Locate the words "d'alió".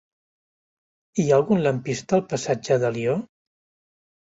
2.87-3.19